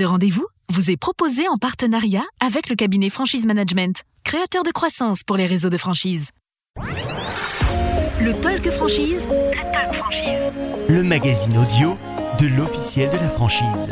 [0.00, 5.22] Ce rendez-vous vous est proposé en partenariat avec le cabinet Franchise Management, créateur de croissance
[5.22, 6.30] pour les réseaux de franchise.
[8.18, 9.28] Le Talk Franchise.
[9.28, 10.52] Le Talk Franchise.
[10.88, 11.98] Le magazine audio
[12.38, 13.90] de l'officiel de la franchise.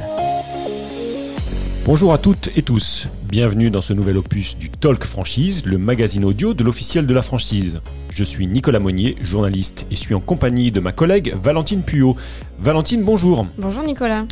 [1.84, 3.08] Bonjour à toutes et tous.
[3.24, 7.20] Bienvenue dans ce nouvel opus du Talk Franchise, le magazine audio de l'officiel de la
[7.20, 7.82] franchise.
[8.08, 12.16] Je suis Nicolas Monnier, journaliste, et suis en compagnie de ma collègue Valentine Puyot.
[12.60, 13.46] Valentine, bonjour.
[13.58, 14.24] Bonjour Nicolas.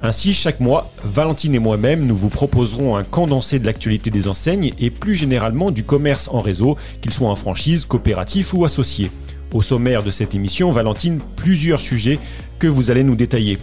[0.00, 4.72] Ainsi, chaque mois, Valentine et moi-même, nous vous proposerons un condensé de l'actualité des enseignes
[4.78, 9.10] et plus généralement du commerce en réseau, qu'il soit en franchise, coopératif ou associé.
[9.52, 12.20] Au sommaire de cette émission, Valentine, plusieurs sujets
[12.60, 13.58] que vous allez nous détailler.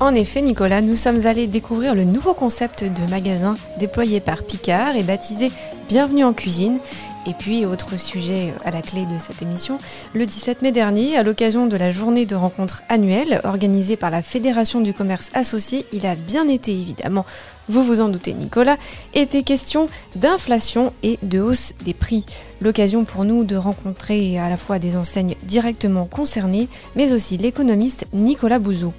[0.00, 4.96] En effet, Nicolas, nous sommes allés découvrir le nouveau concept de magasin déployé par Picard
[4.96, 5.52] et baptisé
[5.88, 6.80] Bienvenue en cuisine.
[7.28, 9.78] Et puis, autre sujet à la clé de cette émission,
[10.14, 14.22] le 17 mai dernier, à l'occasion de la journée de rencontre annuelle organisée par la
[14.22, 17.26] Fédération du commerce associé, il a bien été évidemment,
[17.68, 18.76] vous vous en doutez Nicolas,
[19.12, 22.24] été question d'inflation et de hausse des prix.
[22.60, 28.06] L'occasion pour nous de rencontrer à la fois des enseignes directement concernées, mais aussi l'économiste
[28.12, 28.92] Nicolas Bouzou.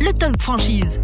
[0.00, 1.00] Le Talk Franchise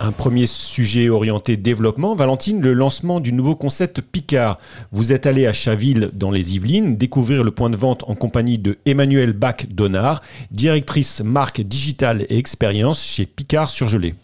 [0.00, 2.14] un premier sujet orienté développement.
[2.14, 4.58] Valentine, le lancement du nouveau concept Picard.
[4.92, 8.58] Vous êtes allé à Chaville, dans les Yvelines, découvrir le point de vente en compagnie
[8.58, 14.14] de Emmanuel Bach-Donard, directrice marque digitale et expérience chez Picard Surgelé.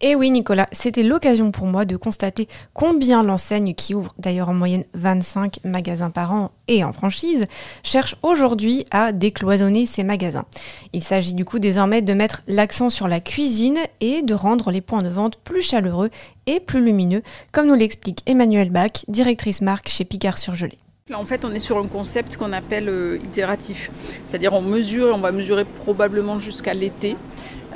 [0.00, 4.54] Et oui, Nicolas, c'était l'occasion pour moi de constater combien l'enseigne, qui ouvre d'ailleurs en
[4.54, 7.48] moyenne 25 magasins par an et en franchise,
[7.82, 10.44] cherche aujourd'hui à décloisonner ses magasins.
[10.92, 14.82] Il s'agit du coup désormais de mettre l'accent sur la cuisine et de rendre les
[14.82, 16.10] points de vente plus chaleureux
[16.46, 20.78] et plus lumineux, comme nous l'explique Emmanuel Bach, directrice marque chez Picard Surgelé.
[21.08, 23.90] Là, en fait, on est sur un concept qu'on appelle euh, itératif.
[24.28, 27.16] C'est-à-dire, on mesure, on va mesurer probablement jusqu'à l'été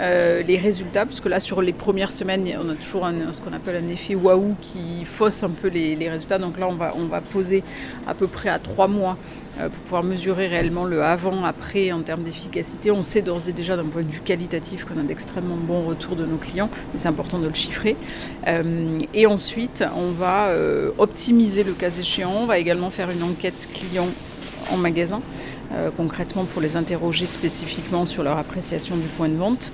[0.01, 3.53] euh, les résultats, parce que là, sur les premières semaines, on a toujours ce qu'on
[3.53, 6.39] appelle un effet waouh qui fausse un peu les, résultats.
[6.39, 7.63] Donc là, on va, on va poser
[8.07, 9.17] à peu près à trois mois
[9.61, 12.91] euh, pour pouvoir mesurer réellement le avant-après en termes d'efficacité.
[12.91, 16.17] On sait d'ores et déjà d'un point de vue qualitatif qu'on a d'extrêmement bons retours
[16.17, 17.97] de nos clients, mais c'est important de le chiffrer.
[18.47, 20.51] Euh, et ensuite, on va
[20.99, 22.33] optimiser le cas échéant.
[22.43, 24.09] On va également faire une enquête client
[24.71, 25.21] en magasin,
[25.73, 29.71] euh, concrètement pour les interroger spécifiquement sur leur appréciation du point de vente,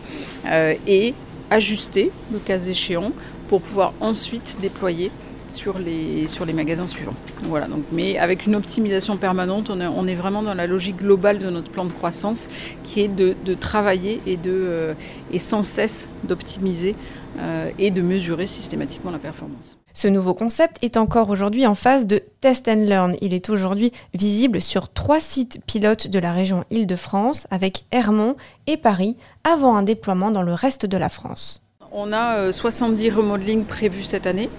[0.47, 1.15] euh, et
[1.50, 3.12] ajuster le cas échéant
[3.48, 5.10] pour pouvoir ensuite déployer
[5.50, 7.14] sur les, sur les magasins suivants.
[7.42, 10.97] Voilà, donc, mais avec une optimisation permanente, on est, on est, vraiment dans la logique
[10.97, 12.48] globale de notre plan de croissance
[12.84, 14.94] qui est de, de travailler et, de, euh,
[15.32, 16.94] et sans cesse d'optimiser
[17.41, 19.78] euh, et de mesurer systématiquement la performance.
[19.94, 23.16] Ce nouveau concept est encore aujourd'hui en phase de test and learn.
[23.20, 28.36] Il est aujourd'hui visible sur trois sites pilotes de la région Île-de-France avec Hermont
[28.66, 31.68] et Paris avant un déploiement dans le reste de la France.
[31.91, 34.50] On a 70 euh, remodelings prévus cette année,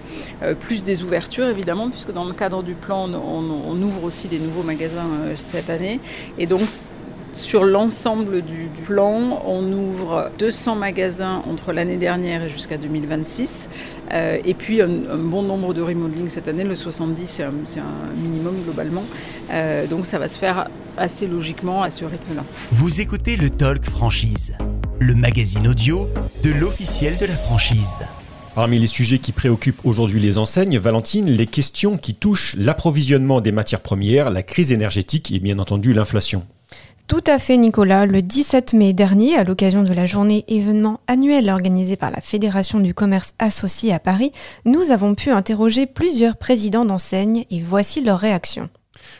[0.42, 4.40] euh, plus des ouvertures évidemment, puisque dans le cadre du plan, on, ouvre aussi des
[4.40, 6.00] nouveaux magasins euh, cette année.
[6.38, 6.62] Et donc,
[7.32, 13.68] sur l'ensemble du, plan, on ouvre 200 magasins entre l'année dernière et jusqu'à 2026.
[14.12, 17.52] et puis un, bon nombre de remodelings cette année, le 70 c'est un,
[18.16, 19.04] minimum globalement.
[19.88, 22.42] donc ça va se faire assez logiquement à ce rythme-là.
[22.72, 24.56] Vous écoutez le Talk Franchise
[25.00, 26.10] le magazine audio
[26.44, 27.98] de l'officiel de la franchise.
[28.54, 33.50] Parmi les sujets qui préoccupent aujourd'hui les enseignes, Valentine, les questions qui touchent l'approvisionnement des
[33.50, 36.44] matières premières, la crise énergétique et bien entendu l'inflation.
[37.06, 41.48] Tout à fait Nicolas, le 17 mai dernier, à l'occasion de la journée événement annuelle
[41.48, 44.32] organisée par la Fédération du commerce associé à Paris,
[44.66, 48.68] nous avons pu interroger plusieurs présidents d'enseignes et voici leurs réactions.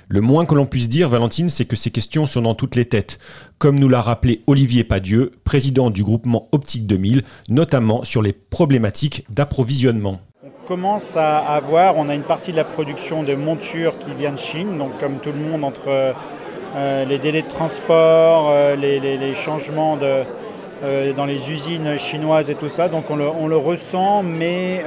[0.09, 2.85] Le moins que l'on puisse dire, Valentine, c'est que ces questions sont dans toutes les
[2.85, 3.19] têtes,
[3.59, 9.25] comme nous l'a rappelé Olivier Padieu, président du groupement Optique 2000, notamment sur les problématiques
[9.31, 10.21] d'approvisionnement.
[10.43, 14.33] On commence à avoir, on a une partie de la production de montures qui vient
[14.33, 16.15] de Chine, donc comme tout le monde entre
[16.77, 20.23] euh, les délais de transport, euh, les, changements de,
[20.83, 22.89] euh, dans les usines chinoises et tout ça.
[22.89, 24.85] Donc on le, ressent, mais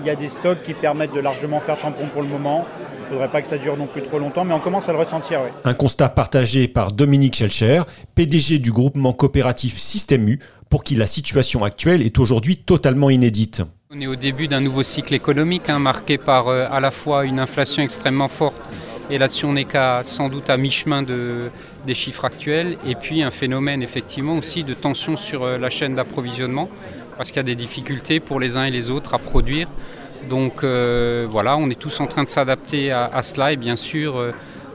[0.00, 2.64] il y a des stocks qui permettent de largement faire tampon pour le moment.
[3.08, 4.92] Il ne faudrait pas que ça dure non plus trop longtemps, mais on commence à
[4.92, 5.40] le ressentir.
[5.42, 5.50] Oui.
[5.64, 7.82] Un constat partagé par Dominique Schelcher,
[8.14, 13.62] PDG du groupement coopératif Système U, pour qui la situation actuelle est aujourd'hui totalement inédite.
[13.90, 17.24] On est au début d'un nouveau cycle économique hein, marqué par euh, à la fois
[17.24, 18.60] une inflation extrêmement forte,
[19.10, 21.50] et là-dessus on est qu'à sans doute à mi-chemin de,
[21.86, 25.94] des chiffres actuels, et puis un phénomène effectivement aussi de tension sur euh, la chaîne
[25.94, 26.68] d'approvisionnement,
[27.16, 29.68] parce qu'il y a des difficultés pour les uns et les autres à produire.
[30.28, 34.16] Donc euh, voilà, on est tous en train de s'adapter à, cela et bien sûr,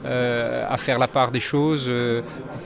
[0.04, 1.90] euh, à faire la part des choses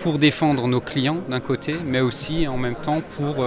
[0.03, 3.45] pour défendre nos clients d'un côté, mais aussi en même temps pour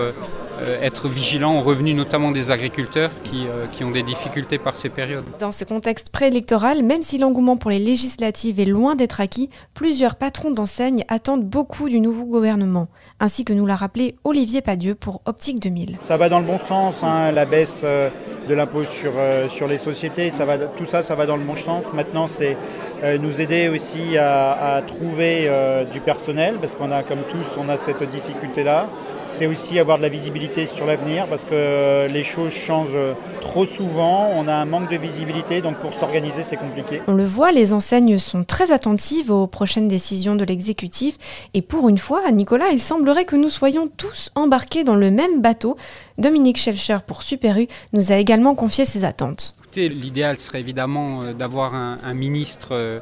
[0.82, 5.24] être vigilant aux revenus notamment des agriculteurs qui, qui, ont des difficultés par ces périodes.
[5.40, 10.16] Dans ce contexte préélectoral, même si l'engouement pour les législatives est loin d'être acquis, plusieurs
[10.16, 12.88] patrons d'enseignes attendent beaucoup du nouveau gouvernement,
[13.20, 15.98] ainsi que nous l'a rappelé Olivier Padieu pour Optique 2000.
[16.04, 19.14] Ça va dans le bon sens, hein, la baisse de l'impôt sur,
[19.50, 21.86] sur les sociétés, ça va, tout ça, ça va dans le bon sens.
[21.94, 22.58] Maintenant, c'est
[23.04, 27.68] euh, nous aider aussi à, trouver euh, du personnel, parce qu'on a, comme tous, on
[27.70, 28.90] a cette difficulté-là.
[29.34, 32.98] C'est aussi avoir de la visibilité sur l'avenir, parce que les choses changent
[33.42, 37.02] trop souvent, on a un manque de visibilité, donc pour s'organiser, c'est compliqué.
[37.08, 41.18] On le voit, les enseignes sont très attentives aux prochaines décisions de l'exécutif,
[41.54, 45.42] et pour une fois, Nicolas, il semblerait que nous soyons tous embarqués dans le même
[45.42, 45.78] bateau.
[46.18, 49.56] Dominique Schelcher pour Super U nous a également confié ses attentes.
[49.76, 53.00] L'idéal serait évidemment euh, d'avoir un, ministre euh,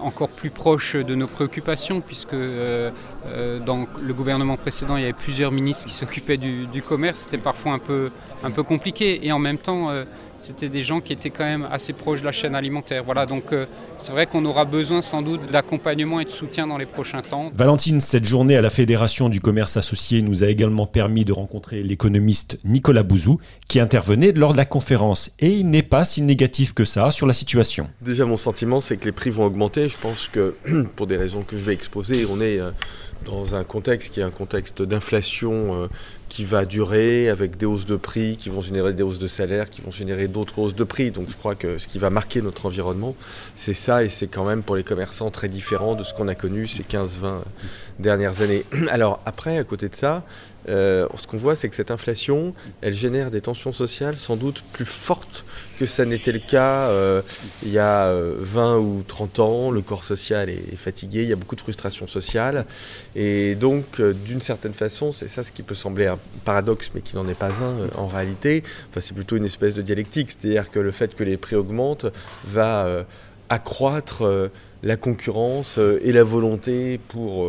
[0.00, 2.90] encore plus proche de nos préoccupations, puisque euh,
[3.64, 7.20] dans le gouvernement précédent, il y avait plusieurs ministres qui s'occupaient du, du, commerce.
[7.20, 8.10] C'était parfois un peu,
[8.42, 9.26] un peu compliqué.
[9.26, 9.90] Et en même temps,
[10.38, 13.02] c'était des gens qui étaient quand même assez proches de la chaîne alimentaire.
[13.04, 13.66] Voilà, donc euh,
[13.98, 17.50] c'est vrai qu'on aura besoin sans doute d'accompagnement et de soutien dans les prochains temps.
[17.54, 21.82] Valentine, cette journée à la Fédération du commerce associé nous a également permis de rencontrer
[21.82, 25.30] l'économiste Nicolas Bouzou, qui intervenait lors de la conférence.
[25.40, 27.88] Et il n'est pas si négatif que ça sur la situation.
[28.00, 29.67] Déjà, mon sentiment, c'est que les prix vont augmenter.
[29.74, 30.54] Je pense que,
[30.96, 32.60] pour des raisons que je vais exposer, on est...
[32.60, 32.70] Euh,
[33.24, 35.86] dans un contexte qui est un contexte d'inflation euh,
[36.28, 39.70] qui va durer avec des hausses de prix qui vont générer des hausses de salaire,
[39.70, 41.10] qui vont générer d'autres hausses de prix.
[41.10, 43.14] Donc je crois que ce qui va marquer notre environnement,
[43.56, 46.34] c'est ça et c'est quand même pour les commerçants très différent de ce qu'on a
[46.34, 47.42] connu ces 15-20
[47.98, 48.64] dernières années.
[48.90, 50.24] Alors après, à côté de ça,
[50.68, 54.62] euh, ce qu'on voit, c'est que cette inflation, elle génère des tensions sociales sans doute
[54.72, 55.44] plus fortes
[55.78, 57.22] que ça n'était le cas euh,
[57.62, 59.70] il y a 20 euh, ou 30 ans.
[59.70, 62.66] Le corps social est, fatigué, il y a beaucoup de frustration sociale.
[63.16, 67.16] Et donc, d'une certaine façon, c'est ça ce qui peut sembler un paradoxe, mais qui
[67.16, 68.62] n'en est pas un en réalité.
[68.90, 72.06] Enfin, c'est plutôt une espèce de dialectique, c'est-à-dire que le fait que les prix augmentent
[72.44, 73.04] va
[73.48, 74.50] accroître
[74.82, 77.48] la concurrence et la volonté pour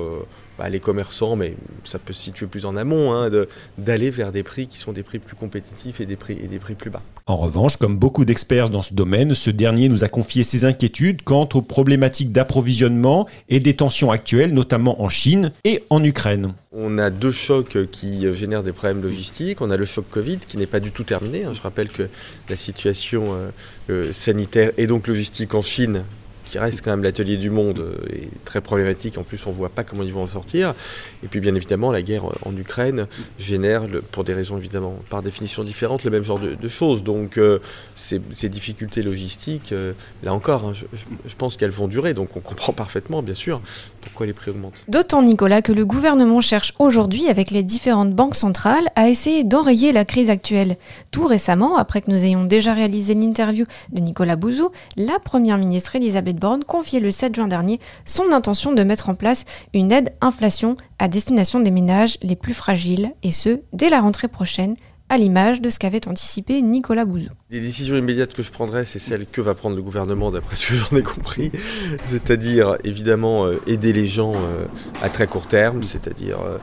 [0.59, 1.55] bah, les commerçants, mais
[1.85, 3.29] ça peut se situer plus en amont, hein,
[3.77, 6.59] d'aller vers des prix qui sont des prix plus compétitifs et des prix, et des
[6.59, 7.01] prix plus bas.
[7.27, 11.21] En revanche, comme beaucoup d'experts dans ce domaine, ce dernier nous a confié ses inquiétudes
[11.21, 16.53] quant aux problématiques d'approvisionnement et des tensions actuelles, notamment en Chine et en Ukraine.
[16.73, 19.61] On a deux chocs qui génèrent des problèmes logistiques.
[19.61, 21.45] On a le choc Covid qui n'est pas du tout terminé.
[21.45, 21.53] Hein.
[21.53, 22.09] Je rappelle que
[22.49, 23.49] la situation euh,
[23.89, 26.03] euh, sanitaire et donc logistique en Chine
[26.49, 29.17] qui reste quand même l'atelier du monde, euh, est très problématique.
[29.17, 30.73] En plus, on ne voit pas comment ils vont en sortir.
[31.23, 33.07] Et puis, bien évidemment, la guerre en Ukraine
[33.37, 37.03] génère, pour des raisons évidemment par définition différentes, le même genre de, choses.
[37.03, 37.59] Donc, euh,
[37.95, 38.19] ces,
[38.49, 39.93] difficultés logistiques, euh,
[40.23, 42.13] là encore, hein, je, pense qu'elles vont durer.
[42.13, 43.61] Donc, on comprend parfaitement, bien sûr,
[44.01, 44.83] pourquoi les prix augmentent.
[44.87, 49.91] D'autant, Nicolas, que le gouvernement cherche aujourd'hui, avec les différentes banques centrales, à essayer d'enrayer
[49.91, 50.77] la crise actuelle.
[51.11, 55.95] Tout récemment, après que nous ayons déjà réalisé l'interview de Nicolas Bouzou, la première ministre
[55.95, 60.13] Elisabeth Borne confiait le 7 juin dernier son intention de mettre en place une aide
[60.21, 64.75] inflation à destination des ménages les plus fragiles, et ce, dès la rentrée prochaine,
[65.09, 67.29] à l'image de ce qu'avait anticipé Nicolas Bouzou.
[67.49, 70.67] Les décisions immédiates que je prendrai, c'est celles que va prendre le gouvernement, d'après ce
[70.67, 71.51] que j'en ai compris.
[72.09, 74.65] C'est-à-dire, évidemment, euh, aider les gens euh,
[75.01, 76.57] à très court terme, c'est-à-dire euh,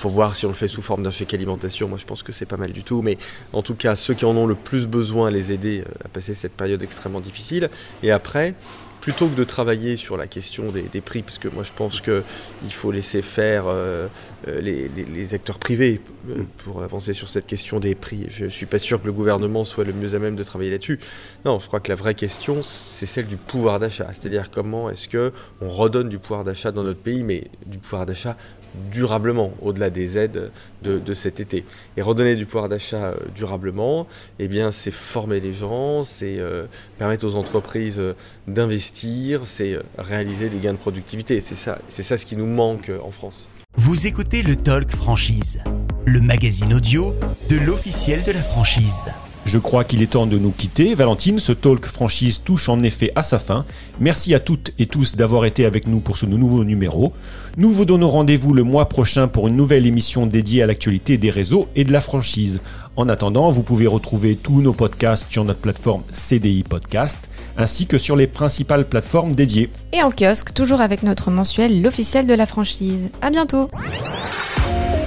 [0.00, 1.88] faut voir si on le fait sous forme d'un chèque alimentation.
[1.88, 3.02] Moi, je pense que c'est pas mal du tout.
[3.02, 3.18] Mais
[3.52, 6.34] en tout cas, ceux qui en ont le plus besoin, les aider euh, à passer
[6.34, 7.70] cette période extrêmement difficile.
[8.02, 8.54] Et après,
[9.04, 12.22] plutôt que de travailler sur la question des, prix, parce que moi je pense qu'il
[12.70, 14.08] faut laisser faire euh,
[14.48, 16.00] euh, les, acteurs privés
[16.64, 18.24] pour avancer sur cette question des prix.
[18.30, 20.70] Je ne suis pas sûr que le gouvernement soit le mieux à même de travailler
[20.70, 20.98] là-dessus.
[21.44, 24.08] Non, je crois que la vraie question, c'est celle du pouvoir d'achat.
[24.10, 28.38] C'est-à-dire comment est-ce qu'on redonne du pouvoir d'achat dans notre pays, mais du pouvoir d'achat
[28.92, 30.50] durablement, au-delà des aides
[30.82, 31.64] de, cet été.
[31.96, 34.06] Et redonner du pouvoir d'achat euh, durablement,
[34.38, 36.66] eh bien, c'est former les gens, c'est euh,
[36.98, 38.14] permettre aux entreprises euh,
[38.48, 41.40] d'investir, c'est réaliser des gains de productivité.
[41.40, 43.48] C'est ça, c'est ça ce qui nous manque en France.
[43.76, 45.62] Vous écoutez le Talk Franchise,
[46.04, 47.14] le magazine audio
[47.48, 49.04] de l'officiel de la franchise.
[49.44, 50.94] Je crois qu'il est temps de nous quitter.
[50.94, 53.66] Valentine, ce talk franchise touche en effet à sa fin.
[54.00, 57.12] Merci à toutes et tous d'avoir été avec nous pour ce nouveau numéro.
[57.58, 61.30] Nous vous donnons rendez-vous le mois prochain pour une nouvelle émission dédiée à l'actualité des
[61.30, 62.60] réseaux et de la franchise.
[62.96, 67.18] En attendant, vous pouvez retrouver tous nos podcasts sur notre plateforme CDI Podcast
[67.56, 69.70] ainsi que sur les principales plateformes dédiées.
[69.92, 73.10] Et en kiosque, toujours avec notre mensuel L'officiel de la franchise.
[73.20, 73.70] À bientôt.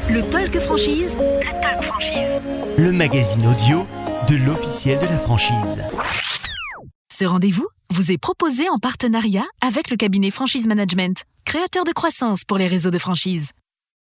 [0.10, 1.17] Le Talk Franchise.
[1.20, 2.41] Le Talk Franchise.
[2.77, 3.86] Le magazine audio
[4.29, 5.77] de l'officiel de la franchise.
[7.13, 12.43] Ce rendez-vous, vous est proposé en partenariat avec le cabinet Franchise Management, créateur de croissance
[12.43, 13.51] pour les réseaux de franchise.